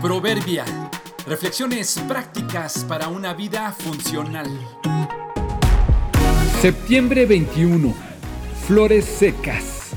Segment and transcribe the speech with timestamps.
[0.00, 0.64] Proverbia.
[1.26, 4.46] Reflexiones prácticas para una vida funcional.
[6.60, 7.92] Septiembre 21.
[8.68, 9.90] Flores secas.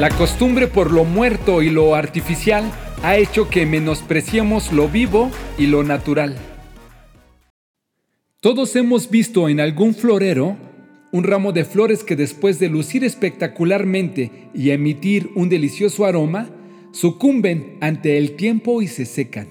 [0.00, 2.64] La costumbre por lo muerto y lo artificial
[3.02, 6.38] ha hecho que menospreciemos lo vivo y lo natural.
[8.40, 10.56] Todos hemos visto en algún florero
[11.12, 16.48] un ramo de flores que después de lucir espectacularmente y emitir un delicioso aroma,
[16.98, 19.46] sucumben ante el tiempo y se secan.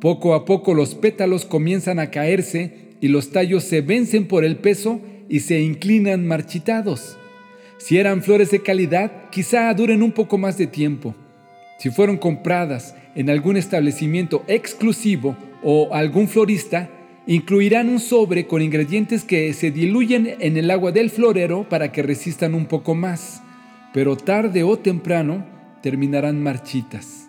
[0.00, 4.56] Poco a poco los pétalos comienzan a caerse y los tallos se vencen por el
[4.56, 7.18] peso y se inclinan marchitados.
[7.76, 11.14] Si eran flores de calidad, quizá duren un poco más de tiempo.
[11.78, 16.88] Si fueron compradas en algún establecimiento exclusivo o algún florista,
[17.26, 22.02] incluirán un sobre con ingredientes que se diluyen en el agua del florero para que
[22.02, 23.42] resistan un poco más,
[23.92, 25.51] pero tarde o temprano
[25.82, 27.28] terminarán marchitas.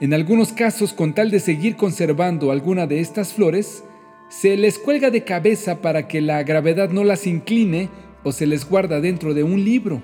[0.00, 3.84] En algunos casos, con tal de seguir conservando alguna de estas flores,
[4.28, 7.88] se les cuelga de cabeza para que la gravedad no las incline
[8.22, 10.02] o se les guarda dentro de un libro.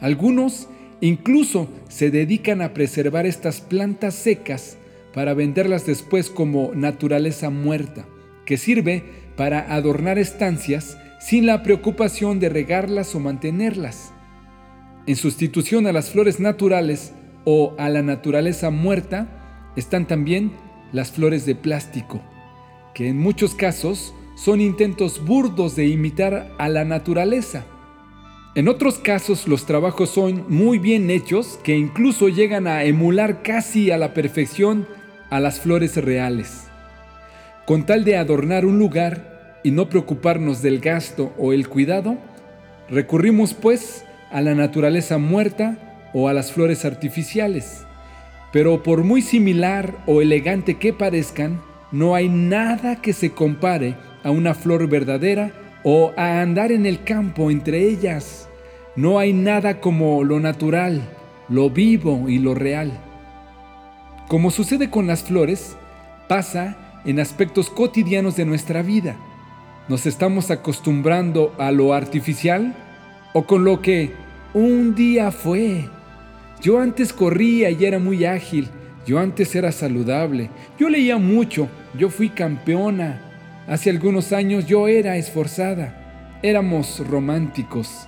[0.00, 0.68] Algunos
[1.00, 4.78] incluso se dedican a preservar estas plantas secas
[5.12, 8.06] para venderlas después como naturaleza muerta,
[8.46, 9.04] que sirve
[9.36, 14.12] para adornar estancias sin la preocupación de regarlas o mantenerlas.
[15.06, 17.12] En sustitución a las flores naturales
[17.44, 20.52] o a la naturaleza muerta están también
[20.92, 22.20] las flores de plástico,
[22.94, 27.64] que en muchos casos son intentos burdos de imitar a la naturaleza.
[28.54, 33.90] En otros casos los trabajos son muy bien hechos que incluso llegan a emular casi
[33.90, 34.86] a la perfección
[35.30, 36.66] a las flores reales.
[37.66, 42.18] Con tal de adornar un lugar y no preocuparnos del gasto o el cuidado,
[42.88, 45.76] recurrimos pues a la naturaleza muerta
[46.12, 47.86] o a las flores artificiales.
[48.52, 51.60] Pero por muy similar o elegante que parezcan,
[51.92, 55.52] no hay nada que se compare a una flor verdadera
[55.82, 58.48] o a andar en el campo entre ellas.
[58.96, 61.00] No hay nada como lo natural,
[61.48, 62.92] lo vivo y lo real.
[64.28, 65.76] Como sucede con las flores,
[66.28, 69.16] pasa en aspectos cotidianos de nuestra vida.
[69.88, 72.76] Nos estamos acostumbrando a lo artificial
[73.32, 74.12] o con lo que
[74.54, 75.88] un día fue.
[76.60, 78.68] Yo antes corría y era muy ágil,
[79.06, 83.20] yo antes era saludable, yo leía mucho, yo fui campeona.
[83.66, 88.06] Hace algunos años yo era esforzada, éramos románticos.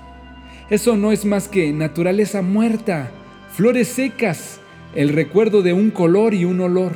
[0.70, 3.10] Eso no es más que naturaleza muerta,
[3.52, 4.60] flores secas,
[4.94, 6.92] el recuerdo de un color y un olor.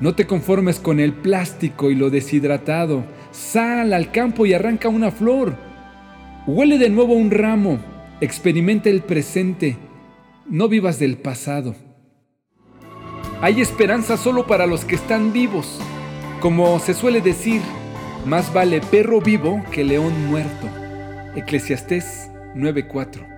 [0.00, 3.04] No te conformes con el plástico y lo deshidratado.
[3.30, 5.54] Sal al campo y arranca una flor.
[6.46, 7.78] Huele de nuevo un ramo.
[8.20, 9.78] Experimenta el presente.
[10.44, 11.74] No vivas del pasado.
[13.40, 15.80] Hay esperanza solo para los que están vivos.
[16.40, 17.62] Como se suele decir,
[18.26, 20.68] más vale perro vivo que león muerto.
[21.34, 23.33] Eclesiastés 9:4